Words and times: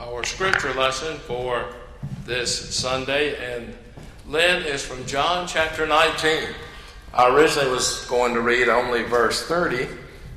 our 0.00 0.22
scripture 0.22 0.72
lesson 0.74 1.18
for 1.18 1.74
this 2.24 2.72
Sunday, 2.74 3.34
and 3.52 3.74
Lynn 4.28 4.62
is 4.62 4.84
from 4.84 5.04
John 5.06 5.48
chapter 5.48 5.88
19. 5.88 6.50
I 7.12 7.34
originally 7.34 7.68
was 7.70 8.04
going 8.04 8.34
to 8.34 8.40
read 8.40 8.68
only 8.68 9.02
verse 9.02 9.44
30, 9.46 9.88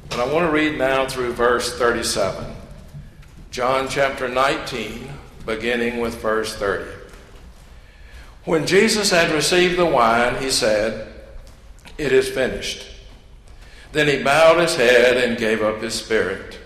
but 0.10 0.20
I 0.20 0.34
want 0.34 0.48
to 0.48 0.52
read 0.52 0.80
now 0.80 1.08
through 1.08 1.34
verse 1.34 1.78
37. 1.78 2.56
John 3.52 3.88
chapter 3.88 4.28
19, 4.28 5.08
beginning 5.46 6.00
with 6.00 6.20
verse 6.20 6.56
30. 6.56 6.90
When 8.46 8.66
Jesus 8.66 9.12
had 9.12 9.32
received 9.32 9.78
the 9.78 9.86
wine, 9.86 10.42
he 10.42 10.50
said, 10.50 11.14
It 12.00 12.12
is 12.12 12.28
finished. 12.28 12.88
Then 13.92 14.08
he 14.08 14.24
bowed 14.24 14.60
his 14.60 14.76
head 14.76 15.18
and 15.18 15.38
gave 15.38 15.62
up 15.62 15.84
his 15.84 15.94
spirit. 15.94 16.58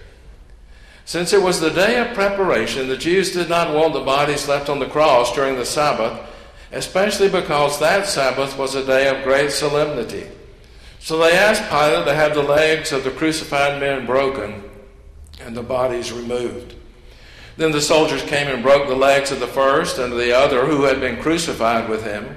Since 1.05 1.33
it 1.33 1.41
was 1.41 1.59
the 1.59 1.69
day 1.69 1.99
of 1.99 2.15
preparation, 2.15 2.87
the 2.87 2.97
Jews 2.97 3.31
did 3.31 3.47
not 3.47 3.73
want 3.73 3.93
the 3.93 4.01
bodies 4.01 4.47
left 4.47 4.69
on 4.69 4.79
the 4.79 4.87
cross 4.87 5.33
during 5.35 5.55
the 5.55 5.65
Sabbath, 5.65 6.19
especially 6.71 7.29
because 7.29 7.79
that 7.79 8.07
Sabbath 8.07 8.57
was 8.57 8.73
a 8.73 8.85
day 8.85 9.07
of 9.07 9.23
great 9.23 9.51
solemnity. 9.51 10.27
So 10.99 11.19
they 11.19 11.37
asked 11.37 11.69
Pilate 11.69 12.05
to 12.07 12.15
have 12.15 12.33
the 12.33 12.41
legs 12.41 12.91
of 12.91 13.03
the 13.03 13.11
crucified 13.11 13.79
men 13.79 14.07
broken 14.07 14.63
and 15.39 15.55
the 15.55 15.61
bodies 15.61 16.11
removed. 16.11 16.73
Then 17.57 17.71
the 17.71 17.81
soldiers 17.81 18.23
came 18.23 18.47
and 18.47 18.63
broke 18.63 18.87
the 18.87 18.95
legs 18.95 19.31
of 19.31 19.39
the 19.39 19.47
first 19.47 19.99
and 19.99 20.11
the 20.11 20.35
other 20.35 20.65
who 20.65 20.83
had 20.83 20.99
been 20.99 21.21
crucified 21.21 21.87
with 21.87 22.03
him. 22.03 22.35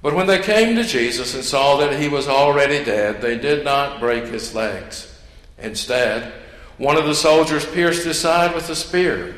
But 0.00 0.14
when 0.14 0.28
they 0.28 0.38
came 0.38 0.76
to 0.76 0.84
Jesus 0.84 1.34
and 1.34 1.44
saw 1.44 1.76
that 1.78 2.00
he 2.00 2.08
was 2.08 2.28
already 2.28 2.84
dead, 2.84 3.20
they 3.20 3.36
did 3.36 3.64
not 3.64 3.98
break 3.98 4.26
his 4.26 4.54
legs. 4.54 5.12
Instead, 5.58 6.32
one 6.80 6.96
of 6.96 7.04
the 7.04 7.14
soldiers 7.14 7.66
pierced 7.66 8.06
his 8.06 8.18
side 8.18 8.54
with 8.54 8.70
a 8.70 8.74
spear, 8.74 9.36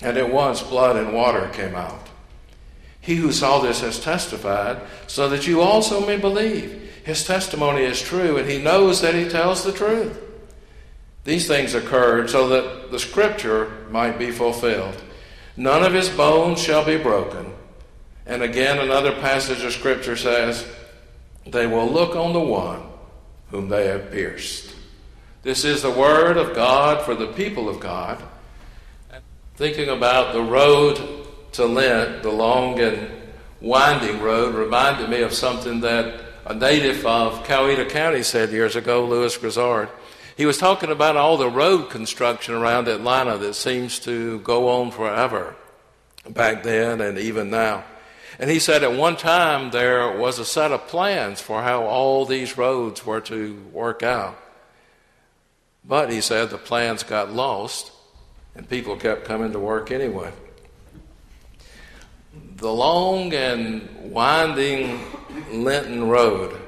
and 0.00 0.16
at 0.16 0.32
once 0.32 0.62
blood 0.62 0.96
and 0.96 1.12
water 1.12 1.50
came 1.52 1.74
out. 1.74 2.08
He 2.98 3.16
who 3.16 3.30
saw 3.30 3.58
this 3.58 3.82
has 3.82 4.00
testified, 4.00 4.80
so 5.06 5.28
that 5.28 5.46
you 5.46 5.60
also 5.60 6.06
may 6.06 6.16
believe. 6.16 6.90
His 7.04 7.26
testimony 7.26 7.82
is 7.82 8.00
true, 8.00 8.38
and 8.38 8.48
he 8.48 8.56
knows 8.56 9.02
that 9.02 9.14
he 9.14 9.28
tells 9.28 9.62
the 9.62 9.72
truth. 9.72 10.18
These 11.24 11.46
things 11.46 11.74
occurred 11.74 12.30
so 12.30 12.48
that 12.48 12.90
the 12.90 12.98
scripture 12.98 13.86
might 13.90 14.18
be 14.18 14.30
fulfilled. 14.30 14.96
None 15.58 15.82
of 15.82 15.92
his 15.92 16.08
bones 16.08 16.58
shall 16.58 16.86
be 16.86 16.96
broken. 16.96 17.52
And 18.24 18.42
again, 18.42 18.78
another 18.78 19.12
passage 19.12 19.62
of 19.62 19.74
scripture 19.74 20.16
says, 20.16 20.66
They 21.44 21.66
will 21.66 21.86
look 21.86 22.16
on 22.16 22.32
the 22.32 22.40
one 22.40 22.84
whom 23.50 23.68
they 23.68 23.88
have 23.88 24.10
pierced. 24.10 24.71
This 25.42 25.64
is 25.64 25.82
the 25.82 25.90
word 25.90 26.36
of 26.36 26.54
God 26.54 27.04
for 27.04 27.16
the 27.16 27.26
people 27.26 27.68
of 27.68 27.80
God. 27.80 28.22
Thinking 29.56 29.88
about 29.88 30.32
the 30.32 30.42
road 30.42 31.26
to 31.52 31.66
Lent, 31.66 32.22
the 32.22 32.30
long 32.30 32.78
and 32.78 33.10
winding 33.60 34.20
road, 34.20 34.54
reminded 34.54 35.10
me 35.10 35.22
of 35.22 35.32
something 35.32 35.80
that 35.80 36.20
a 36.46 36.54
native 36.54 37.04
of 37.04 37.44
Coweta 37.44 37.88
County 37.90 38.22
said 38.22 38.52
years 38.52 38.76
ago, 38.76 39.04
Lewis 39.04 39.36
Grizzard. 39.36 39.88
He 40.36 40.46
was 40.46 40.58
talking 40.58 40.90
about 40.90 41.16
all 41.16 41.36
the 41.36 41.50
road 41.50 41.90
construction 41.90 42.54
around 42.54 42.86
Atlanta 42.86 43.36
that 43.38 43.54
seems 43.54 43.98
to 44.00 44.38
go 44.40 44.68
on 44.68 44.92
forever 44.92 45.56
back 46.30 46.62
then 46.62 47.00
and 47.00 47.18
even 47.18 47.50
now. 47.50 47.82
And 48.38 48.48
he 48.48 48.60
said 48.60 48.84
at 48.84 48.92
one 48.92 49.16
time 49.16 49.72
there 49.72 50.16
was 50.16 50.38
a 50.38 50.44
set 50.44 50.70
of 50.70 50.86
plans 50.86 51.40
for 51.40 51.62
how 51.62 51.82
all 51.84 52.26
these 52.26 52.56
roads 52.56 53.04
were 53.04 53.20
to 53.22 53.60
work 53.72 54.04
out. 54.04 54.38
But 55.84 56.10
he 56.10 56.20
said 56.20 56.50
the 56.50 56.58
plans 56.58 57.02
got 57.02 57.32
lost 57.32 57.92
and 58.54 58.68
people 58.68 58.96
kept 58.96 59.24
coming 59.24 59.52
to 59.52 59.58
work 59.58 59.90
anyway. 59.90 60.32
The 62.56 62.72
long 62.72 63.32
and 63.32 64.12
winding 64.12 65.00
Lenten 65.50 66.08
road. 66.08 66.58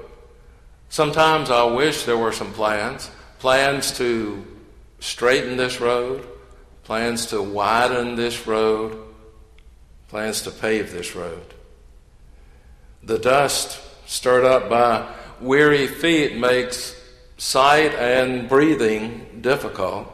Sometimes 0.88 1.50
I 1.50 1.64
wish 1.64 2.04
there 2.04 2.18
were 2.18 2.32
some 2.32 2.52
plans 2.52 3.10
plans 3.38 3.92
to 3.98 4.42
straighten 5.00 5.58
this 5.58 5.78
road, 5.78 6.26
plans 6.82 7.26
to 7.26 7.42
widen 7.42 8.16
this 8.16 8.46
road, 8.46 8.96
plans 10.08 10.40
to 10.42 10.50
pave 10.50 10.92
this 10.92 11.14
road. 11.14 11.52
The 13.02 13.18
dust 13.18 13.78
stirred 14.06 14.46
up 14.46 14.70
by 14.70 15.12
weary 15.42 15.86
feet 15.86 16.38
makes 16.38 16.98
sight 17.36 17.94
and 17.94 18.48
breathing 18.48 19.40
difficult. 19.40 20.10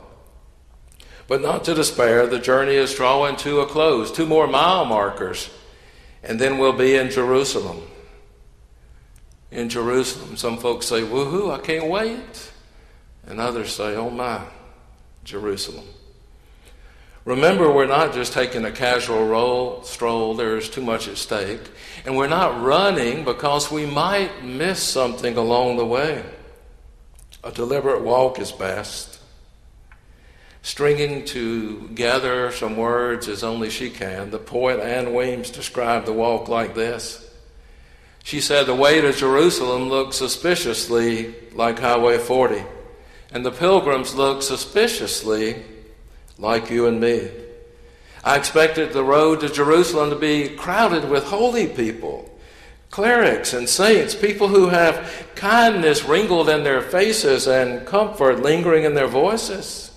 But 1.28 1.42
not 1.42 1.64
to 1.64 1.74
despair, 1.74 2.26
the 2.26 2.40
journey 2.40 2.74
is 2.74 2.94
drawing 2.94 3.36
to 3.36 3.60
a 3.60 3.66
close. 3.66 4.10
Two 4.10 4.26
more 4.26 4.46
mile 4.46 4.84
markers, 4.84 5.48
and 6.24 6.40
then 6.40 6.58
we'll 6.58 6.72
be 6.72 6.96
in 6.96 7.10
Jerusalem. 7.10 7.82
In 9.50 9.68
Jerusalem, 9.68 10.36
some 10.36 10.58
folks 10.58 10.86
say, 10.86 11.02
Woohoo, 11.02 11.52
I 11.52 11.60
can't 11.60 11.88
wait. 11.88 12.50
And 13.26 13.38
others 13.38 13.74
say, 13.74 13.94
Oh 13.94 14.10
my, 14.10 14.42
Jerusalem. 15.24 15.86
Remember, 17.24 17.70
we're 17.70 17.86
not 17.86 18.14
just 18.14 18.32
taking 18.32 18.64
a 18.64 18.72
casual 18.72 19.26
roll, 19.26 19.82
stroll, 19.82 20.34
there's 20.34 20.70
too 20.70 20.80
much 20.80 21.06
at 21.06 21.16
stake. 21.16 21.60
And 22.04 22.16
we're 22.16 22.28
not 22.28 22.62
running 22.62 23.24
because 23.24 23.70
we 23.70 23.86
might 23.86 24.42
miss 24.42 24.82
something 24.82 25.36
along 25.36 25.76
the 25.76 25.84
way. 25.84 26.24
A 27.42 27.50
deliberate 27.50 28.02
walk 28.02 28.38
is 28.38 28.52
best. 28.52 29.18
Stringing 30.62 31.24
together 31.24 32.52
some 32.52 32.76
words 32.76 33.28
as 33.28 33.42
only 33.42 33.70
she 33.70 33.88
can, 33.88 34.30
the 34.30 34.38
poet 34.38 34.78
Ann 34.78 35.14
Weems 35.14 35.50
described 35.50 36.06
the 36.06 36.12
walk 36.12 36.48
like 36.48 36.74
this. 36.74 37.26
She 38.22 38.42
said, 38.42 38.66
The 38.66 38.74
way 38.74 39.00
to 39.00 39.12
Jerusalem 39.12 39.88
looked 39.88 40.12
suspiciously 40.12 41.34
like 41.54 41.78
Highway 41.78 42.18
40, 42.18 42.62
and 43.32 43.44
the 43.44 43.50
pilgrims 43.50 44.14
looked 44.14 44.42
suspiciously 44.42 45.62
like 46.36 46.70
you 46.70 46.86
and 46.86 47.00
me. 47.00 47.30
I 48.22 48.36
expected 48.36 48.92
the 48.92 49.02
road 49.02 49.40
to 49.40 49.48
Jerusalem 49.48 50.10
to 50.10 50.16
be 50.16 50.50
crowded 50.50 51.08
with 51.08 51.24
holy 51.24 51.68
people 51.68 52.29
clerics 52.90 53.52
and 53.52 53.68
saints, 53.68 54.14
people 54.14 54.48
who 54.48 54.68
have 54.68 55.26
kindness 55.34 56.04
wrinkled 56.04 56.48
in 56.48 56.64
their 56.64 56.82
faces 56.82 57.46
and 57.46 57.86
comfort 57.86 58.40
lingering 58.40 58.84
in 58.84 58.94
their 58.94 59.06
voices. 59.06 59.90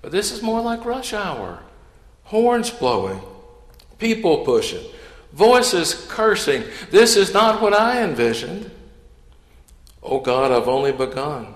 But 0.00 0.12
this 0.12 0.32
is 0.32 0.42
more 0.42 0.60
like 0.60 0.84
rush 0.84 1.12
hour 1.12 1.60
horns 2.30 2.70
blowing, 2.70 3.20
people 3.98 4.44
pushing, 4.44 4.84
voices 5.32 6.06
cursing. 6.08 6.62
This 6.90 7.16
is 7.16 7.34
not 7.34 7.60
what 7.60 7.74
I 7.74 8.04
envisioned. 8.04 8.70
Oh 10.00 10.20
God, 10.20 10.52
I've 10.52 10.68
only 10.68 10.92
begun, 10.92 11.54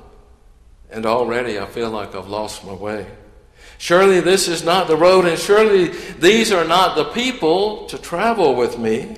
and 0.91 1.07
already 1.07 1.61
I 1.61 1.67
feel 1.67 1.91
like 1.91 2.17
I've 2.17 2.27
lost 2.27 2.65
my 2.65 2.73
way. 2.73 3.07
Surely 3.79 4.21
this 4.21 4.49
is 4.49 4.65
not 4.65 4.89
the 4.89 4.97
road, 4.97 5.27
and 5.27 5.39
surely 5.39 5.89
these 6.19 6.51
are 6.51 6.65
not 6.65 6.97
the 6.97 7.05
people 7.05 7.87
to 7.87 7.97
travel 7.97 8.57
with 8.57 8.77
me. 8.77 9.17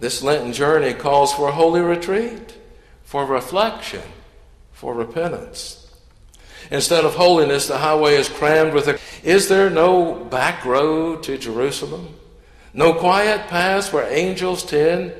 This 0.00 0.22
Lenten 0.22 0.54
journey 0.54 0.94
calls 0.94 1.32
for 1.32 1.48
a 1.48 1.52
holy 1.52 1.82
retreat, 1.82 2.56
for 3.04 3.26
reflection, 3.26 4.02
for 4.72 4.94
repentance. 4.94 5.76
Instead 6.70 7.04
of 7.04 7.14
holiness, 7.14 7.68
the 7.68 7.78
highway 7.78 8.14
is 8.14 8.28
crammed 8.28 8.72
with 8.72 8.88
a. 8.88 8.98
Is 9.22 9.48
there 9.48 9.68
no 9.68 10.14
back 10.14 10.64
road 10.64 11.22
to 11.24 11.36
Jerusalem? 11.36 12.16
No 12.72 12.94
quiet 12.94 13.48
paths 13.48 13.92
where 13.92 14.10
angels 14.10 14.64
tend 14.64 15.12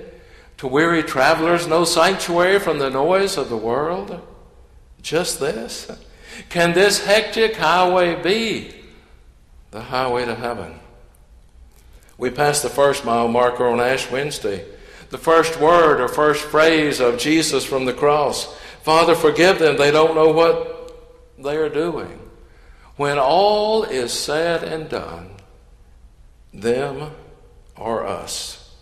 to 0.56 0.66
weary 0.66 1.02
travelers? 1.02 1.66
No 1.66 1.84
sanctuary 1.84 2.58
from 2.58 2.78
the 2.78 2.88
noise 2.88 3.36
of 3.36 3.50
the 3.50 3.56
world? 3.56 4.18
Just 5.02 5.40
this? 5.40 5.90
Can 6.48 6.72
this 6.72 7.04
hectic 7.04 7.56
highway 7.56 8.20
be 8.22 8.74
the 9.72 9.82
highway 9.82 10.24
to 10.24 10.34
heaven? 10.34 10.79
We 12.20 12.28
passed 12.28 12.62
the 12.62 12.68
first 12.68 13.06
mile 13.06 13.28
marker 13.28 13.66
on 13.66 13.80
Ash 13.80 14.10
Wednesday. 14.10 14.66
The 15.08 15.16
first 15.16 15.58
word 15.58 16.02
or 16.02 16.06
first 16.06 16.44
phrase 16.44 17.00
of 17.00 17.18
Jesus 17.18 17.64
from 17.64 17.86
the 17.86 17.94
cross 17.94 18.54
Father, 18.82 19.14
forgive 19.14 19.58
them. 19.58 19.76
They 19.76 19.90
don't 19.90 20.14
know 20.14 20.30
what 20.30 20.94
they 21.38 21.56
are 21.56 21.68
doing. 21.68 22.30
When 22.96 23.18
all 23.18 23.82
is 23.82 24.12
said 24.12 24.62
and 24.62 24.88
done, 24.88 25.32
them 26.52 27.12
or 27.76 28.06
us. 28.06 28.74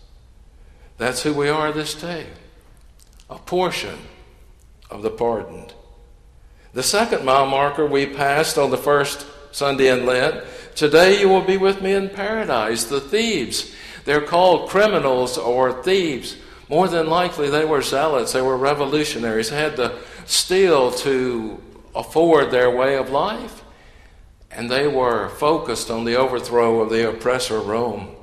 That's 0.97 1.23
who 1.23 1.35
we 1.35 1.49
are 1.49 1.73
this 1.73 1.95
day. 1.95 2.27
A 3.29 3.39
portion 3.39 3.99
of 4.89 5.03
the 5.03 5.11
pardoned. 5.11 5.75
The 6.75 6.83
second 6.85 7.25
mile 7.25 7.47
marker 7.47 7.85
we 7.85 8.07
passed 8.07 8.57
on 8.57 8.71
the 8.71 8.77
first 8.77 9.27
Sunday 9.51 9.89
in 9.89 10.07
Lent 10.07 10.45
Today 10.79 11.19
you 11.21 11.29
will 11.29 11.43
be 11.43 11.57
with 11.57 11.83
me 11.83 11.93
in 11.93 12.09
paradise. 12.09 12.85
The 12.85 13.01
thieves, 13.01 13.75
they're 14.05 14.21
called 14.21 14.71
criminals 14.71 15.37
or 15.37 15.83
thieves. 15.83 16.37
More 16.69 16.87
than 16.87 17.09
likely, 17.09 17.51
they 17.51 17.65
were 17.65 17.83
zealots, 17.83 18.33
they 18.33 18.43
were 18.43 18.57
revolutionaries, 18.57 19.49
had 19.49 19.75
to 19.75 19.99
steal 20.25 20.93
to 20.93 21.61
afford 21.97 22.53
their 22.53 22.71
way 22.71 22.97
of 22.97 23.11
life. 23.11 23.65
and 24.51 24.71
they 24.71 24.87
were 24.87 25.29
focused 25.31 25.91
on 25.91 26.05
the 26.05 26.17
overthrow 26.17 26.81
of 26.81 26.91
the 26.91 27.09
oppressor 27.09 27.61
Rome. 27.61 28.15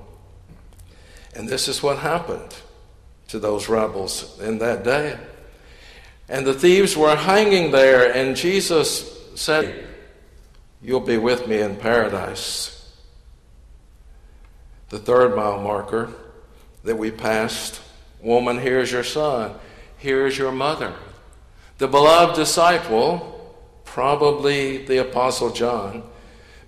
And 1.36 1.48
this 1.48 1.68
is 1.68 1.84
what 1.84 2.00
happened 2.00 2.56
to 3.28 3.40
those 3.40 3.70
rebels 3.70 4.40
in 4.42 4.60
that 4.60 4.84
day. 4.84 5.18
And 6.28 6.46
the 6.46 6.54
thieves 6.54 6.98
were 6.98 7.16
hanging 7.16 7.72
there, 7.72 8.12
and 8.12 8.36
Jesus 8.36 9.20
said, 9.36 9.86
You'll 10.86 11.00
be 11.00 11.18
with 11.18 11.48
me 11.48 11.60
in 11.60 11.78
paradise. 11.78 12.94
The 14.90 15.00
third 15.00 15.36
mile 15.36 15.60
marker 15.60 16.14
that 16.84 16.98
we 16.98 17.12
passed 17.12 17.82
Woman, 18.26 18.58
here's 18.58 18.92
your 18.92 19.04
son. 19.04 19.54
Here's 20.00 20.36
your 20.36 20.52
mother. 20.52 20.96
The 21.78 21.88
beloved 21.88 22.36
disciple, 22.36 23.56
probably 23.84 24.84
the 24.84 24.98
Apostle 24.98 25.52
John, 25.52 26.02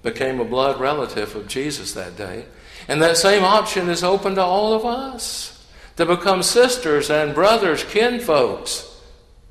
became 0.04 0.40
a 0.40 0.46
blood 0.46 0.80
relative 0.80 1.36
of 1.36 1.48
Jesus 1.48 1.94
that 1.94 2.16
day. 2.16 2.46
And 2.88 3.02
that 3.02 3.18
same 3.18 3.44
option 3.44 3.90
is 3.90 4.04
open 4.04 4.36
to 4.36 4.44
all 4.44 4.74
of 4.74 4.86
us 4.86 5.68
to 5.96 6.06
become 6.06 6.44
sisters 6.44 7.10
and 7.10 7.34
brothers, 7.34 7.84
kinfolks 7.84 9.02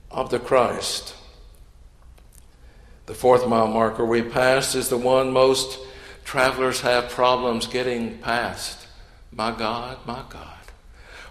of 0.08 0.30
the 0.30 0.38
Christ. 0.38 1.15
The 3.06 3.14
fourth 3.14 3.46
mile 3.46 3.68
marker 3.68 4.04
we 4.04 4.22
passed 4.22 4.74
is 4.74 4.88
the 4.88 4.98
one 4.98 5.32
most 5.32 5.78
travelers 6.24 6.80
have 6.80 7.08
problems 7.10 7.66
getting 7.66 8.18
past. 8.18 8.86
My 9.32 9.56
God, 9.56 9.98
my 10.06 10.22
God. 10.28 10.56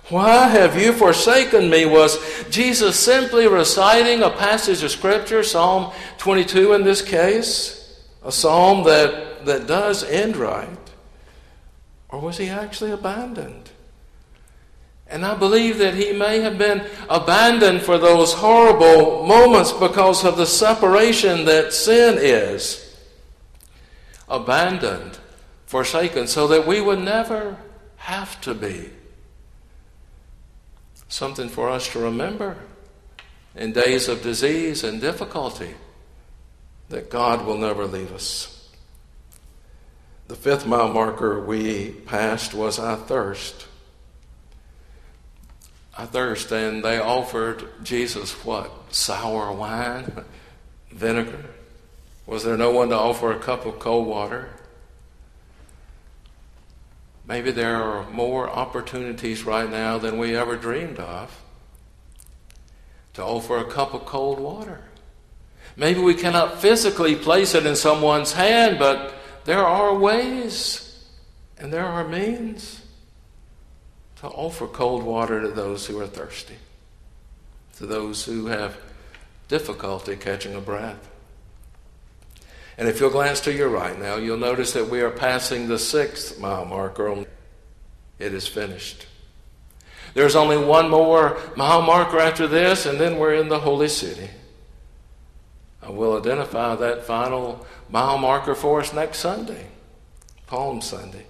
Why 0.09 0.47
have 0.47 0.79
you 0.79 0.93
forsaken 0.93 1.69
me? 1.69 1.85
Was 1.85 2.19
Jesus 2.49 2.97
simply 2.97 3.47
reciting 3.47 4.21
a 4.21 4.29
passage 4.29 4.83
of 4.83 4.91
Scripture, 4.91 5.43
Psalm 5.43 5.91
22 6.19 6.73
in 6.73 6.83
this 6.83 7.01
case? 7.01 7.99
A 8.23 8.31
psalm 8.31 8.83
that, 8.85 9.45
that 9.45 9.67
does 9.67 10.03
end 10.03 10.37
right? 10.37 10.69
Or 12.09 12.19
was 12.19 12.37
he 12.37 12.49
actually 12.49 12.91
abandoned? 12.91 13.71
And 15.07 15.25
I 15.25 15.35
believe 15.35 15.77
that 15.77 15.93
he 15.93 16.13
may 16.13 16.39
have 16.41 16.57
been 16.57 16.87
abandoned 17.09 17.83
for 17.83 17.97
those 17.97 18.33
horrible 18.33 19.25
moments 19.25 19.71
because 19.71 20.25
of 20.25 20.37
the 20.37 20.47
separation 20.47 21.45
that 21.45 21.73
sin 21.73 22.17
is. 22.19 22.81
Abandoned, 24.27 25.19
forsaken, 25.67 26.27
so 26.27 26.47
that 26.47 26.65
we 26.65 26.81
would 26.81 26.99
never 26.99 27.57
have 27.97 28.41
to 28.41 28.55
be. 28.55 28.89
Something 31.07 31.49
for 31.49 31.69
us 31.69 31.87
to 31.89 31.99
remember 31.99 32.57
in 33.55 33.71
days 33.71 34.07
of 34.07 34.23
disease 34.23 34.83
and 34.83 34.99
difficulty 34.99 35.75
that 36.89 37.09
God 37.09 37.45
will 37.45 37.57
never 37.57 37.85
leave 37.85 38.11
us. 38.11 38.69
The 40.27 40.35
fifth 40.35 40.65
mile 40.65 40.91
marker 40.91 41.39
we 41.39 41.91
passed 41.91 42.53
was 42.55 42.79
I 42.79 42.95
thirst. 42.95 43.67
I 45.97 46.05
thirst, 46.05 46.51
and 46.51 46.83
they 46.83 46.99
offered 46.99 47.67
Jesus 47.83 48.31
what? 48.43 48.71
Sour 48.93 49.51
wine? 49.53 50.25
Vinegar? 50.91 51.45
Was 52.25 52.43
there 52.43 52.57
no 52.57 52.71
one 52.71 52.89
to 52.89 52.95
offer 52.95 53.31
a 53.31 53.39
cup 53.39 53.65
of 53.65 53.79
cold 53.79 54.07
water? 54.07 54.49
Maybe 57.27 57.51
there 57.51 57.81
are 57.81 58.09
more 58.09 58.49
opportunities 58.49 59.43
right 59.43 59.69
now 59.69 59.97
than 59.97 60.17
we 60.17 60.35
ever 60.35 60.55
dreamed 60.55 60.99
of 60.99 61.41
to 63.13 63.23
offer 63.23 63.57
a 63.57 63.65
cup 63.65 63.93
of 63.93 64.05
cold 64.05 64.39
water. 64.39 64.81
Maybe 65.75 65.99
we 65.99 66.13
cannot 66.13 66.61
physically 66.61 67.15
place 67.15 67.55
it 67.55 67.65
in 67.65 67.75
someone's 67.75 68.33
hand, 68.33 68.77
but 68.77 69.13
there 69.45 69.65
are 69.65 69.95
ways 69.95 71.03
and 71.57 71.71
there 71.71 71.85
are 71.85 72.07
means 72.07 72.81
to 74.17 74.27
offer 74.27 74.67
cold 74.67 75.03
water 75.03 75.41
to 75.41 75.49
those 75.49 75.87
who 75.87 75.99
are 75.99 76.07
thirsty, 76.07 76.55
to 77.77 77.85
those 77.85 78.25
who 78.25 78.47
have 78.47 78.77
difficulty 79.47 80.15
catching 80.15 80.55
a 80.55 80.61
breath. 80.61 81.09
And 82.77 82.87
if 82.87 82.99
you'll 82.99 83.09
glance 83.09 83.39
to 83.41 83.53
your 83.53 83.69
right 83.69 83.97
now, 83.97 84.15
you'll 84.17 84.37
notice 84.37 84.73
that 84.73 84.89
we 84.89 85.01
are 85.01 85.11
passing 85.11 85.67
the 85.67 85.79
sixth 85.79 86.39
mile 86.39 86.65
marker. 86.65 87.25
It 88.19 88.33
is 88.33 88.47
finished. 88.47 89.07
There's 90.13 90.35
only 90.35 90.57
one 90.57 90.89
more 90.89 91.37
mile 91.55 91.81
marker 91.81 92.19
after 92.19 92.47
this, 92.47 92.85
and 92.85 92.99
then 92.99 93.17
we're 93.17 93.35
in 93.35 93.49
the 93.49 93.59
holy 93.59 93.89
city. 93.89 94.29
I 95.81 95.91
will 95.91 96.17
identify 96.17 96.75
that 96.75 97.05
final 97.05 97.65
mile 97.89 98.17
marker 98.17 98.55
for 98.55 98.79
us 98.79 98.93
next 98.93 99.19
Sunday, 99.19 99.67
Palm 100.47 100.81
Sunday. 100.81 101.25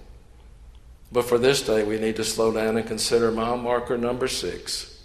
But 1.12 1.24
for 1.24 1.38
this 1.38 1.62
day, 1.62 1.84
we 1.84 1.98
need 1.98 2.16
to 2.16 2.24
slow 2.24 2.52
down 2.52 2.76
and 2.76 2.86
consider 2.86 3.30
mile 3.30 3.56
marker 3.56 3.96
number 3.96 4.28
six. 4.28 5.00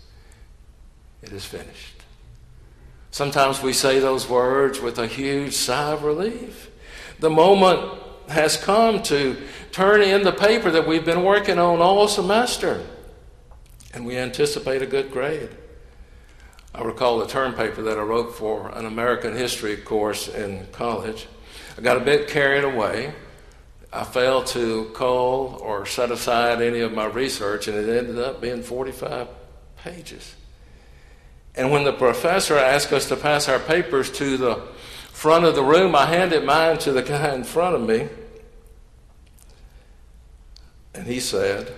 It 1.21 1.31
is 1.31 1.45
finished. 1.45 2.01
Sometimes 3.11 3.61
we 3.61 3.73
say 3.73 3.99
those 3.99 4.27
words 4.27 4.79
with 4.79 4.97
a 4.97 5.07
huge 5.07 5.53
sigh 5.53 5.91
of 5.91 6.03
relief. 6.03 6.71
The 7.19 7.29
moment 7.29 8.01
has 8.29 8.57
come 8.57 9.03
to 9.03 9.37
turn 9.71 10.01
in 10.01 10.23
the 10.23 10.31
paper 10.31 10.71
that 10.71 10.87
we've 10.87 11.05
been 11.05 11.23
working 11.23 11.59
on 11.59 11.81
all 11.81 12.07
semester, 12.07 12.83
and 13.93 14.05
we 14.05 14.17
anticipate 14.17 14.81
a 14.81 14.87
good 14.87 15.11
grade. 15.11 15.49
I 16.73 16.83
recall 16.83 17.19
the 17.19 17.27
term 17.27 17.53
paper 17.53 17.81
that 17.81 17.99
I 17.99 18.01
wrote 18.01 18.33
for 18.35 18.69
an 18.69 18.85
American 18.85 19.35
history 19.35 19.75
course 19.75 20.29
in 20.29 20.65
college. 20.71 21.27
I 21.77 21.81
got 21.81 21.97
a 21.97 22.01
bit 22.01 22.29
carried 22.29 22.63
away. 22.63 23.13
I 23.93 24.05
failed 24.05 24.47
to 24.47 24.85
call 24.93 25.57
or 25.61 25.85
set 25.85 26.11
aside 26.11 26.61
any 26.61 26.79
of 26.79 26.93
my 26.93 27.05
research, 27.05 27.67
and 27.67 27.77
it 27.77 27.89
ended 27.89 28.19
up 28.19 28.39
being 28.39 28.63
45 28.63 29.27
pages. 29.77 30.35
And 31.55 31.71
when 31.71 31.83
the 31.83 31.91
professor 31.91 32.57
asked 32.57 32.93
us 32.93 33.09
to 33.09 33.17
pass 33.17 33.49
our 33.49 33.59
papers 33.59 34.09
to 34.11 34.37
the 34.37 34.61
front 35.11 35.43
of 35.43 35.55
the 35.55 35.63
room, 35.63 35.93
I 35.93 36.05
handed 36.05 36.45
mine 36.45 36.77
to 36.79 36.93
the 36.93 37.01
guy 37.01 37.35
in 37.35 37.43
front 37.43 37.75
of 37.75 37.81
me. 37.81 38.07
And 40.93 41.05
he 41.05 41.19
said, 41.19 41.73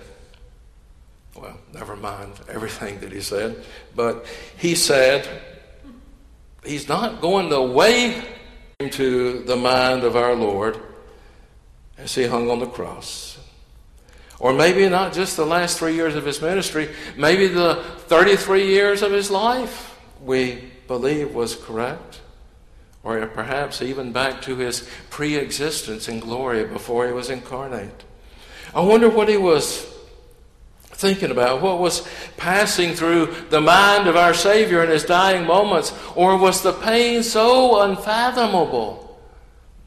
well, 1.34 1.58
never 1.72 1.96
mind 1.96 2.32
everything 2.48 3.00
that 3.00 3.10
he 3.10 3.20
said, 3.20 3.64
but 3.96 4.24
he 4.56 4.76
said, 4.76 5.28
he's 6.64 6.88
not 6.88 7.20
going 7.20 7.50
to 7.50 7.60
weigh 7.60 8.22
into 8.78 9.42
the 9.42 9.56
mind 9.56 10.04
of 10.04 10.14
our 10.14 10.36
Lord 10.36 10.80
as 11.98 12.14
he 12.14 12.26
hung 12.26 12.50
on 12.50 12.58
the 12.58 12.66
cross. 12.66 13.38
Or 14.40 14.52
maybe 14.52 14.88
not 14.88 15.12
just 15.12 15.36
the 15.36 15.46
last 15.46 15.78
three 15.78 15.94
years 15.94 16.16
of 16.16 16.24
his 16.24 16.42
ministry, 16.42 16.90
maybe 17.16 17.46
the 17.46 17.76
33 18.08 18.66
years 18.66 19.02
of 19.02 19.12
his 19.12 19.30
life 19.30 19.98
we 20.20 20.70
believe 20.86 21.34
was 21.34 21.54
correct. 21.54 22.20
Or 23.02 23.26
perhaps 23.26 23.82
even 23.82 24.12
back 24.12 24.42
to 24.42 24.56
his 24.56 24.88
pre 25.10 25.36
existence 25.36 26.08
in 26.08 26.20
glory 26.20 26.64
before 26.64 27.06
he 27.06 27.12
was 27.12 27.30
incarnate. 27.30 28.04
I 28.74 28.80
wonder 28.80 29.08
what 29.08 29.28
he 29.28 29.36
was 29.36 29.86
thinking 30.82 31.30
about, 31.30 31.60
what 31.60 31.78
was 31.78 32.06
passing 32.36 32.94
through 32.94 33.34
the 33.50 33.60
mind 33.60 34.08
of 34.08 34.16
our 34.16 34.32
Savior 34.32 34.82
in 34.82 34.90
his 34.90 35.04
dying 35.04 35.46
moments, 35.46 35.92
or 36.16 36.36
was 36.36 36.62
the 36.62 36.72
pain 36.72 37.22
so 37.22 37.82
unfathomable 37.82 39.03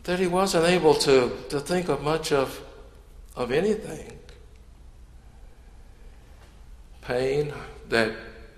that 0.07 0.19
he 0.19 0.27
wasn't 0.27 0.65
able 0.65 0.95
to, 0.95 1.31
to 1.49 1.59
think 1.59 1.87
of 1.87 2.01
much 2.01 2.31
of, 2.31 2.59
of 3.35 3.51
anything? 3.51 4.17
pain 7.07 7.53
that 7.87 8.11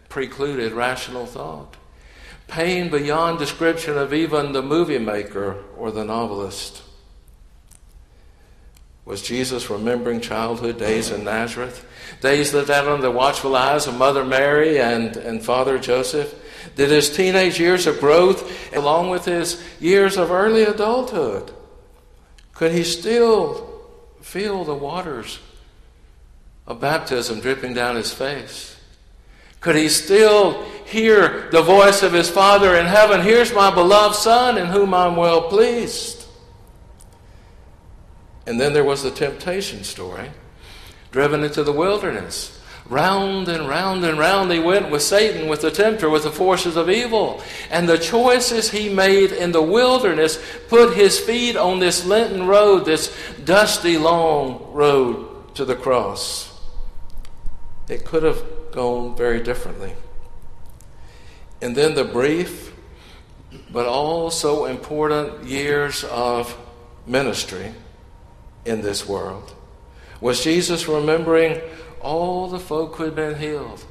precluded 0.10 0.74
rational 0.74 1.27
thought, 1.27 1.75
pain 2.48 2.89
beyond 2.89 3.38
description 3.38 3.96
of 3.96 4.12
even 4.12 4.53
the 4.53 4.62
movie 4.62 4.98
maker 4.98 5.56
or 5.77 5.91
the 5.91 6.03
novelist. 6.03 6.82
Was 9.06 9.22
Jesus 9.22 9.70
remembering 9.70 10.20
childhood 10.20 10.79
days 10.79 11.12
in 11.12 11.24
Nazareth? 11.24 11.86
Days 12.22 12.53
lived 12.53 12.72
out 12.72 12.88
under 12.88 13.03
the 13.03 13.12
watchful 13.12 13.56
eyes 13.56 13.86
of 13.86 13.96
Mother 13.96 14.25
Mary 14.25 14.79
and, 14.79 15.15
and 15.15 15.44
Father 15.44 15.77
Joseph? 15.77 16.34
Did 16.75 16.89
his 16.89 17.10
teenage 17.10 17.60
years 17.60 17.88
of 17.88 18.00
growth, 18.00 18.74
along 18.75 19.10
with 19.10 19.25
his 19.25 19.63
years 19.80 20.18
of 20.18 20.32
early 20.32 20.63
adulthood, 20.63 21.51
could 22.54 22.72
he 22.72 22.84
still 22.84 23.70
feel 24.22 24.63
the 24.63 24.75
waters 24.75 25.39
of 26.68 26.82
baptism 26.82 27.39
dripping 27.39 27.74
down 27.74 27.96
his 27.96 28.13
face? 28.13 28.80
Could 29.60 29.75
he 29.75 29.89
still 29.89 30.63
hear 30.86 31.50
the 31.51 31.62
voice 31.62 32.04
of 32.04 32.13
his 32.13 32.30
Father 32.30 32.75
in 32.75 32.86
heaven? 32.86 33.22
Here's 33.22 33.54
my 33.54 33.74
beloved 33.74 34.16
Son 34.16 34.58
in 34.58 34.68
whom 34.68 34.94
I'm 34.94 35.16
well 35.16 35.50
pleased. 35.50 36.25
And 38.46 38.60
then 38.60 38.74
there 38.74 38.84
was 38.84 39.04
the 39.04 39.12
temptation 39.12 39.84
story 39.84 40.32
driven 41.12 41.44
into 41.44 41.63
the 41.63 41.72
wilderness, 41.72 42.59
Round 42.89 43.48
and 43.48 43.67
round 43.67 44.03
and 44.03 44.17
round 44.17 44.51
he 44.51 44.60
went 44.60 44.89
with 44.89 45.03
Satan, 45.03 45.48
with 45.48 45.62
the 45.62 45.69
tempter, 45.69 46.10
with 46.10 46.24
the 46.24 46.31
forces 46.31 46.75
of 46.75 46.89
evil. 46.89 47.41
And 47.69 47.88
the 47.88 48.00
choices 48.00 48.72
he 48.72 48.89
made 48.89 49.31
in 49.31 49.51
the 49.51 49.62
wilderness 49.62 50.41
put 50.69 50.98
his 50.98 51.19
feet 51.19 51.55
on 51.55 51.79
this 51.79 52.03
Lenten 52.03 52.48
road, 52.48 52.86
this 52.86 53.15
dusty, 53.46 53.98
long 54.00 54.72
road 54.74 55.53
to 55.55 55.65
the 55.65 55.75
cross. 55.75 56.60
It 57.88 58.05
could 58.05 58.24
have 58.24 58.43
gone 58.72 59.15
very 59.15 59.41
differently. 59.43 59.93
And 61.62 61.75
then 61.75 61.93
the 61.93 62.05
brief, 62.05 62.74
but 63.72 63.86
also 63.86 64.65
important 64.65 65.43
years 65.43 66.03
of 66.05 66.58
ministry 67.05 67.72
in 68.65 68.81
this 68.81 69.08
world. 69.08 69.53
Was 70.22 70.43
Jesus 70.43 70.88
remembering 70.88 71.62
all 72.01 72.48
the 72.48 72.60
folk 72.60 72.96
who 72.96 73.03
had 73.03 73.15
been 73.15 73.38
healed? 73.38 73.86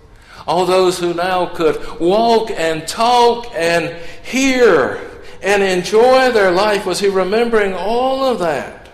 All 0.46 0.66
those 0.66 0.98
who 0.98 1.14
now 1.14 1.46
could 1.46 2.00
walk 2.00 2.50
and 2.50 2.86
talk 2.86 3.46
and 3.54 3.94
hear 4.24 5.00
and 5.42 5.62
enjoy 5.62 6.30
their 6.32 6.50
life. 6.50 6.86
Was 6.86 7.00
he 7.00 7.08
remembering 7.08 7.74
all 7.74 8.24
of 8.24 8.38
that? 8.38 8.88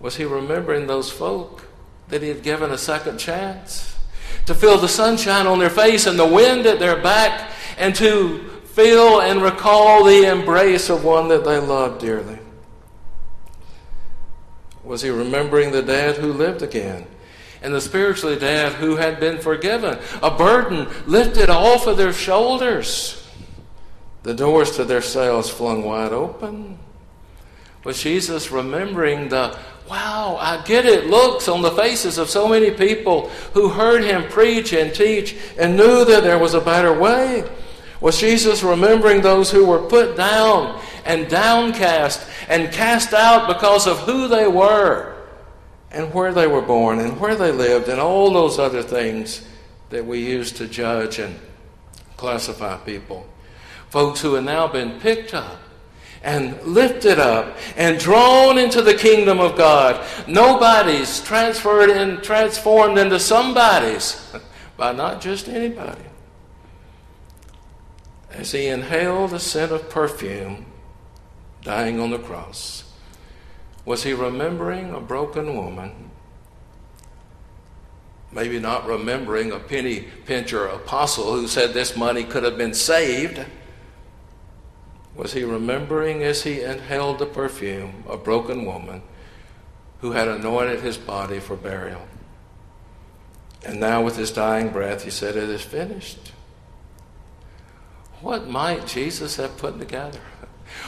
Was 0.00 0.16
he 0.16 0.24
remembering 0.24 0.86
those 0.86 1.10
folk 1.10 1.68
that 2.08 2.22
he 2.22 2.28
had 2.28 2.42
given 2.42 2.70
a 2.70 2.78
second 2.78 3.18
chance? 3.18 3.96
To 4.46 4.54
feel 4.54 4.76
the 4.76 4.88
sunshine 4.88 5.46
on 5.46 5.60
their 5.60 5.70
face 5.70 6.06
and 6.06 6.18
the 6.18 6.26
wind 6.26 6.66
at 6.66 6.80
their 6.80 7.00
back 7.00 7.52
and 7.78 7.94
to 7.96 8.48
feel 8.64 9.20
and 9.20 9.40
recall 9.40 10.04
the 10.04 10.24
embrace 10.24 10.90
of 10.90 11.04
one 11.04 11.28
that 11.28 11.44
they 11.44 11.58
loved 11.58 12.00
dearly. 12.00 12.38
Was 14.92 15.00
he 15.00 15.08
remembering 15.08 15.72
the 15.72 15.80
dad 15.80 16.16
who 16.16 16.34
lived 16.34 16.60
again? 16.60 17.06
And 17.62 17.72
the 17.72 17.80
spiritually 17.80 18.38
dad 18.38 18.74
who 18.74 18.96
had 18.96 19.18
been 19.18 19.38
forgiven? 19.38 19.98
A 20.22 20.30
burden 20.30 20.86
lifted 21.06 21.48
off 21.48 21.86
of 21.86 21.96
their 21.96 22.12
shoulders. 22.12 23.26
The 24.22 24.34
doors 24.34 24.72
to 24.72 24.84
their 24.84 25.00
cells 25.00 25.48
flung 25.48 25.82
wide 25.82 26.12
open. 26.12 26.78
Was 27.84 28.02
Jesus 28.02 28.50
remembering 28.50 29.30
the 29.30 29.58
wow, 29.88 30.36
I 30.38 30.62
get 30.62 30.84
it 30.84 31.06
looks 31.06 31.48
on 31.48 31.62
the 31.62 31.70
faces 31.70 32.18
of 32.18 32.28
so 32.28 32.46
many 32.46 32.70
people 32.70 33.30
who 33.54 33.70
heard 33.70 34.04
him 34.04 34.28
preach 34.28 34.74
and 34.74 34.94
teach 34.94 35.34
and 35.58 35.74
knew 35.74 36.04
that 36.04 36.22
there 36.22 36.38
was 36.38 36.52
a 36.52 36.60
better 36.60 36.92
way? 36.92 37.50
Was 38.02 38.20
Jesus 38.20 38.62
remembering 38.62 39.22
those 39.22 39.50
who 39.50 39.64
were 39.64 39.88
put 39.88 40.18
down 40.18 40.82
and 41.06 41.30
downcast 41.30 42.28
and 42.48 42.72
cast 42.72 43.12
out 43.12 43.48
because 43.48 43.86
of 43.86 43.98
who 44.00 44.28
they 44.28 44.46
were 44.46 45.14
and 45.90 46.12
where 46.14 46.32
they 46.32 46.46
were 46.46 46.62
born 46.62 46.98
and 46.98 47.20
where 47.20 47.36
they 47.36 47.52
lived 47.52 47.88
and 47.88 48.00
all 48.00 48.30
those 48.30 48.58
other 48.58 48.82
things 48.82 49.46
that 49.90 50.06
we 50.06 50.18
use 50.18 50.52
to 50.52 50.66
judge 50.66 51.18
and 51.18 51.38
classify 52.16 52.76
people. 52.78 53.26
Folks 53.90 54.20
who 54.22 54.34
have 54.34 54.44
now 54.44 54.66
been 54.66 54.98
picked 55.00 55.34
up 55.34 55.58
and 56.22 56.60
lifted 56.62 57.18
up 57.18 57.56
and 57.76 57.98
drawn 57.98 58.56
into 58.56 58.80
the 58.80 58.94
kingdom 58.94 59.40
of 59.40 59.56
God. 59.56 60.04
Nobody's 60.26 61.20
transferred 61.20 61.90
and 61.90 62.22
transformed 62.22 62.98
into 62.98 63.18
somebody's 63.18 64.32
by 64.76 64.92
not 64.92 65.20
just 65.20 65.48
anybody. 65.48 66.04
As 68.30 68.52
he 68.52 68.68
inhaled 68.68 69.30
the 69.30 69.40
scent 69.40 69.72
of 69.72 69.90
perfume, 69.90 70.64
dying 71.62 71.98
on 71.98 72.10
the 72.10 72.18
cross? 72.18 72.84
Was 73.84 74.02
he 74.02 74.12
remembering 74.12 74.92
a 74.92 75.00
broken 75.00 75.56
woman? 75.56 76.10
Maybe 78.30 78.58
not 78.58 78.86
remembering 78.86 79.52
a 79.52 79.58
penny 79.58 80.06
pincher 80.24 80.66
apostle 80.66 81.34
who 81.34 81.46
said 81.46 81.74
this 81.74 81.96
money 81.96 82.24
could 82.24 82.44
have 82.44 82.56
been 82.56 82.74
saved. 82.74 83.44
Was 85.14 85.34
he 85.34 85.44
remembering 85.44 86.22
as 86.22 86.42
he 86.42 86.62
inhaled 86.62 87.18
the 87.18 87.26
perfume 87.26 88.04
a 88.08 88.16
broken 88.16 88.64
woman 88.64 89.02
who 90.00 90.12
had 90.12 90.28
anointed 90.28 90.80
his 90.80 90.96
body 90.96 91.40
for 91.40 91.56
burial? 91.56 92.02
And 93.64 93.78
now, 93.78 94.02
with 94.02 94.16
his 94.16 94.32
dying 94.32 94.70
breath, 94.70 95.04
he 95.04 95.10
said, 95.10 95.36
It 95.36 95.48
is 95.48 95.62
finished. 95.62 96.32
What 98.20 98.48
might 98.48 98.86
Jesus 98.86 99.36
have 99.36 99.56
put 99.56 99.78
together? 99.78 100.20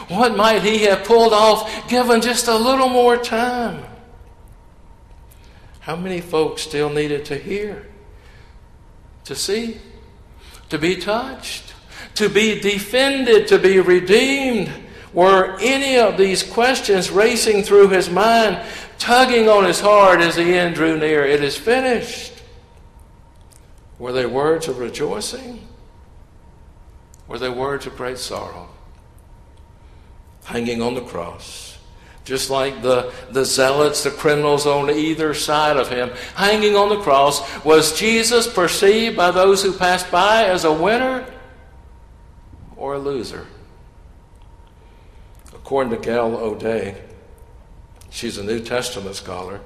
What 0.09 0.37
might 0.37 0.63
he 0.63 0.85
have 0.85 1.05
pulled 1.05 1.33
off 1.33 1.89
given 1.89 2.21
just 2.21 2.49
a 2.49 2.55
little 2.57 2.89
more 2.89 3.17
time? 3.17 3.85
How 5.81 5.97
many 5.97 6.21
folks 6.21 6.63
still 6.63 6.89
needed 6.89 7.27
to 7.27 7.37
hear, 7.37 7.87
to 9.25 9.35
see, 9.35 9.79
to 10.71 10.79
be 10.79 10.97
touched, 10.97 11.75
to 12.15 12.29
be 12.29 12.61
defended, 12.61 13.49
to 13.49 13.59
be 13.59 13.81
redeemed? 13.81 14.73
Were 15.13 15.57
any 15.61 15.97
of 15.99 16.17
these 16.17 16.43
questions 16.43 17.11
racing 17.11 17.63
through 17.63 17.89
his 17.89 18.11
mind, 18.11 18.61
tugging 18.99 19.49
on 19.49 19.65
his 19.65 19.81
heart 19.81 20.21
as 20.21 20.37
the 20.37 20.43
end 20.43 20.75
drew 20.75 20.99
near? 20.99 21.25
It 21.25 21.45
is 21.45 21.57
finished. 21.57 22.33
Were 23.99 24.13
they 24.13 24.27
words 24.27 24.67
of 24.67 24.79
rejoicing? 24.79 25.69
Were 27.29 27.39
they 27.39 27.49
words 27.49 27.87
of 27.87 27.97
great 27.97 28.19
sorrow? 28.19 28.74
Hanging 30.45 30.83
on 30.83 30.95
the 30.95 31.01
cross. 31.01 31.79
Just 32.25 32.49
like 32.49 32.81
the, 32.81 33.13
the 33.31 33.45
zealots, 33.45 34.05
the 34.05 34.11
criminals 34.11 34.67
on 34.67 34.89
either 34.91 35.35
side 35.35 35.77
of 35.77 35.91
him, 35.91 36.11
hanging 36.35 36.75
on 36.75 36.89
the 36.89 37.01
cross, 37.01 37.65
was 37.65 37.99
Jesus 37.99 38.51
perceived 38.51 39.17
by 39.17 39.31
those 39.31 39.63
who 39.63 39.73
passed 39.73 40.11
by 40.11 40.45
as 40.45 40.65
a 40.65 40.73
winner 40.73 41.27
or 42.77 42.95
a 42.95 42.99
loser? 42.99 43.47
According 45.55 45.93
to 45.93 45.99
Gail 45.99 46.35
O'Day, 46.35 47.03
she's 48.09 48.39
a 48.39 48.43
New 48.43 48.61
Testament 48.61 49.17
scholar, 49.17 49.61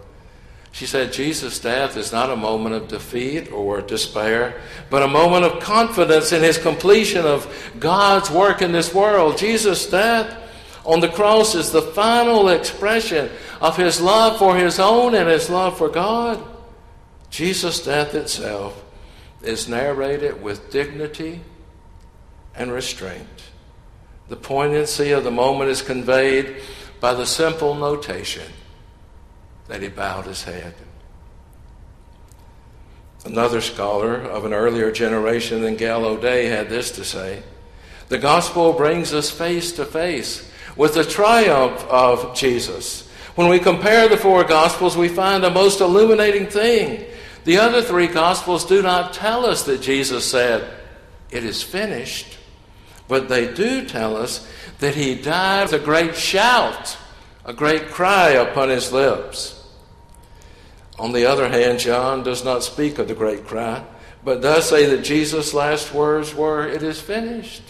she 0.72 0.86
said 0.86 1.12
Jesus' 1.12 1.58
death 1.58 1.96
is 1.96 2.12
not 2.12 2.30
a 2.30 2.36
moment 2.36 2.74
of 2.74 2.88
defeat 2.88 3.50
or 3.50 3.80
despair, 3.80 4.60
but 4.90 5.02
a 5.02 5.08
moment 5.08 5.44
of 5.44 5.60
confidence 5.60 6.30
in 6.30 6.42
his 6.42 6.58
completion 6.58 7.24
of 7.24 7.52
God's 7.80 8.30
work 8.30 8.62
in 8.62 8.72
this 8.72 8.94
world. 8.94 9.38
Jesus' 9.38 9.86
death 9.90 10.36
on 10.88 11.00
the 11.00 11.08
cross 11.08 11.54
is 11.54 11.70
the 11.70 11.82
final 11.82 12.48
expression 12.48 13.30
of 13.60 13.76
his 13.76 14.00
love 14.00 14.38
for 14.38 14.56
his 14.56 14.80
own 14.80 15.14
and 15.14 15.28
his 15.28 15.50
love 15.50 15.76
for 15.76 15.90
God. 15.90 16.42
Jesus' 17.28 17.84
death 17.84 18.14
itself 18.14 18.82
is 19.42 19.68
narrated 19.68 20.42
with 20.42 20.70
dignity 20.70 21.42
and 22.56 22.72
restraint. 22.72 23.50
The 24.28 24.36
poignancy 24.36 25.10
of 25.10 25.24
the 25.24 25.30
moment 25.30 25.68
is 25.70 25.82
conveyed 25.82 26.56
by 27.00 27.12
the 27.12 27.26
simple 27.26 27.74
notation 27.74 28.50
that 29.66 29.82
he 29.82 29.88
bowed 29.88 30.24
his 30.24 30.44
head. 30.44 30.74
Another 33.26 33.60
scholar 33.60 34.14
of 34.14 34.46
an 34.46 34.54
earlier 34.54 34.90
generation 34.90 35.60
than 35.60 35.76
O'Day 35.82 36.46
had 36.46 36.70
this 36.70 36.92
to 36.92 37.04
say 37.04 37.42
The 38.08 38.16
gospel 38.16 38.72
brings 38.72 39.12
us 39.12 39.30
face 39.30 39.72
to 39.72 39.84
face 39.84 40.50
with 40.78 40.94
the 40.94 41.04
triumph 41.04 41.84
of 41.90 42.34
Jesus. 42.34 43.06
When 43.34 43.48
we 43.48 43.58
compare 43.58 44.08
the 44.08 44.16
four 44.16 44.44
Gospels, 44.44 44.96
we 44.96 45.08
find 45.08 45.44
a 45.44 45.50
most 45.50 45.80
illuminating 45.80 46.46
thing. 46.46 47.04
The 47.44 47.58
other 47.58 47.82
three 47.82 48.06
Gospels 48.06 48.64
do 48.64 48.80
not 48.80 49.12
tell 49.12 49.44
us 49.44 49.64
that 49.64 49.82
Jesus 49.82 50.24
said, 50.24 50.70
It 51.30 51.44
is 51.44 51.62
finished, 51.62 52.38
but 53.08 53.28
they 53.28 53.52
do 53.52 53.84
tell 53.86 54.16
us 54.16 54.48
that 54.78 54.94
he 54.94 55.14
died 55.16 55.70
with 55.70 55.82
a 55.82 55.84
great 55.84 56.14
shout, 56.14 56.96
a 57.44 57.52
great 57.52 57.88
cry 57.88 58.30
upon 58.30 58.68
his 58.68 58.92
lips. 58.92 59.54
On 60.98 61.12
the 61.12 61.26
other 61.26 61.48
hand, 61.48 61.80
John 61.80 62.22
does 62.22 62.44
not 62.44 62.62
speak 62.62 62.98
of 62.98 63.08
the 63.08 63.14
great 63.14 63.46
cry, 63.46 63.84
but 64.24 64.42
does 64.42 64.68
say 64.68 64.86
that 64.86 65.04
Jesus' 65.04 65.54
last 65.54 65.92
words 65.92 66.34
were, 66.34 66.66
It 66.66 66.82
is 66.82 67.00
finished. 67.00 67.62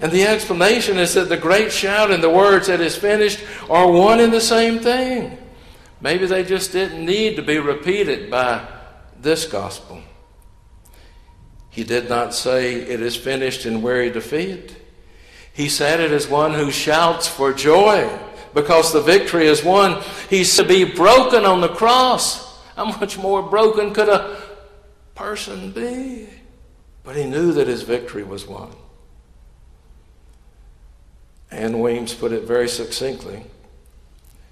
And 0.00 0.12
the 0.12 0.26
explanation 0.26 0.98
is 0.98 1.14
that 1.14 1.28
the 1.28 1.36
great 1.36 1.72
shout 1.72 2.10
and 2.10 2.22
the 2.22 2.30
words 2.30 2.66
that 2.66 2.80
is 2.80 2.96
finished 2.96 3.42
are 3.70 3.90
one 3.90 4.20
and 4.20 4.32
the 4.32 4.40
same 4.40 4.78
thing. 4.78 5.38
Maybe 6.00 6.26
they 6.26 6.44
just 6.44 6.72
didn't 6.72 7.04
need 7.04 7.36
to 7.36 7.42
be 7.42 7.58
repeated 7.58 8.30
by 8.30 8.66
this 9.20 9.46
gospel. 9.46 10.02
He 11.70 11.84
did 11.84 12.08
not 12.08 12.34
say 12.34 12.74
it 12.74 13.00
is 13.00 13.16
finished 13.16 13.66
in 13.66 13.82
weary 13.82 14.10
defeat. 14.10 14.74
He 15.52 15.68
said 15.68 16.00
it 16.00 16.12
as 16.12 16.28
one 16.28 16.52
who 16.52 16.70
shouts 16.70 17.26
for 17.26 17.52
joy 17.52 18.10
because 18.54 18.92
the 18.92 19.00
victory 19.00 19.46
is 19.46 19.64
won. 19.64 20.02
He's 20.28 20.54
to 20.56 20.64
be 20.64 20.84
broken 20.84 21.44
on 21.44 21.60
the 21.60 21.68
cross. 21.68 22.60
How 22.74 22.84
much 22.84 23.16
more 23.18 23.42
broken 23.42 23.94
could 23.94 24.08
a 24.08 24.40
person 25.14 25.72
be? 25.72 26.28
But 27.04 27.16
he 27.16 27.24
knew 27.24 27.52
that 27.52 27.68
his 27.68 27.82
victory 27.82 28.22
was 28.22 28.46
won. 28.46 28.74
Ann 31.50 31.80
Weems 31.80 32.14
put 32.14 32.32
it 32.32 32.44
very 32.44 32.68
succinctly. 32.68 33.44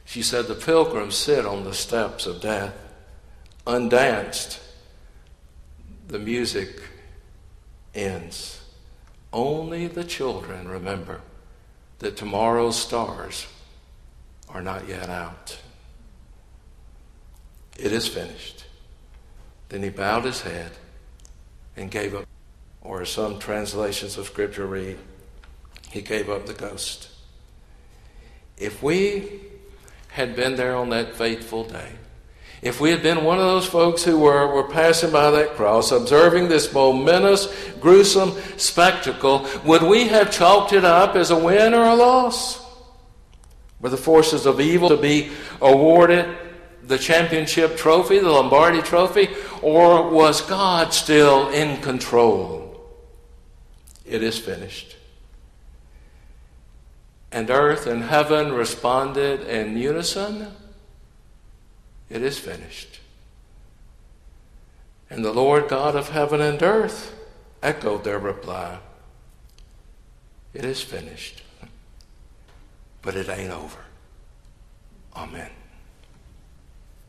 She 0.04 0.22
said, 0.22 0.46
The 0.46 0.54
pilgrims 0.54 1.16
sit 1.16 1.46
on 1.46 1.64
the 1.64 1.74
steps 1.74 2.26
of 2.26 2.40
death, 2.40 2.74
undanced, 3.66 4.60
the 6.08 6.18
music 6.18 6.82
ends. 7.94 8.60
Only 9.32 9.86
the 9.88 10.04
children 10.04 10.68
remember 10.68 11.20
that 11.98 12.16
tomorrow's 12.16 12.80
stars 12.80 13.46
are 14.48 14.62
not 14.62 14.88
yet 14.88 15.08
out. 15.08 15.58
It 17.76 17.92
is 17.92 18.06
finished. 18.06 18.66
Then 19.68 19.82
he 19.82 19.90
bowed 19.90 20.24
his 20.24 20.42
head 20.42 20.72
and 21.76 21.90
gave 21.90 22.14
up, 22.14 22.26
or 22.82 23.04
some 23.04 23.38
translations 23.38 24.16
of 24.16 24.26
Scripture 24.26 24.66
read, 24.66 24.98
he 25.94 26.02
gave 26.02 26.28
up 26.28 26.44
the 26.46 26.52
ghost. 26.52 27.08
If 28.58 28.82
we 28.82 29.42
had 30.08 30.34
been 30.34 30.56
there 30.56 30.74
on 30.74 30.88
that 30.88 31.14
fateful 31.14 31.62
day, 31.62 31.88
if 32.62 32.80
we 32.80 32.90
had 32.90 33.00
been 33.00 33.22
one 33.22 33.38
of 33.38 33.44
those 33.44 33.66
folks 33.66 34.02
who 34.02 34.18
were, 34.18 34.52
were 34.52 34.68
passing 34.68 35.12
by 35.12 35.30
that 35.30 35.54
cross, 35.54 35.92
observing 35.92 36.48
this 36.48 36.72
momentous, 36.72 37.46
gruesome 37.80 38.32
spectacle, 38.56 39.48
would 39.64 39.84
we 39.84 40.08
have 40.08 40.32
chalked 40.32 40.72
it 40.72 40.84
up 40.84 41.14
as 41.14 41.30
a 41.30 41.38
win 41.38 41.72
or 41.72 41.84
a 41.84 41.94
loss? 41.94 42.60
Were 43.78 43.90
the 43.90 43.96
forces 43.96 44.46
of 44.46 44.60
evil 44.60 44.88
to 44.88 44.96
be 44.96 45.30
awarded 45.60 46.36
the 46.82 46.98
championship 46.98 47.76
trophy, 47.76 48.18
the 48.18 48.32
Lombardi 48.32 48.82
trophy, 48.82 49.28
or 49.62 50.10
was 50.10 50.40
God 50.40 50.92
still 50.92 51.50
in 51.50 51.80
control? 51.82 52.84
It 54.04 54.24
is 54.24 54.36
finished. 54.40 54.96
And 57.34 57.50
earth 57.50 57.88
and 57.88 58.04
heaven 58.04 58.52
responded 58.52 59.40
in 59.40 59.76
unison 59.76 60.52
it 62.08 62.22
is 62.22 62.38
finished. 62.38 63.00
And 65.10 65.24
the 65.24 65.32
Lord 65.32 65.68
God 65.68 65.96
of 65.96 66.10
heaven 66.10 66.40
and 66.40 66.62
earth 66.62 67.12
echoed 67.60 68.04
their 68.04 68.20
reply 68.20 68.78
It 70.52 70.64
is 70.64 70.80
finished. 70.80 71.42
But 73.02 73.16
it 73.16 73.28
ain't 73.28 73.50
over. 73.50 73.80
Amen. 75.16 75.50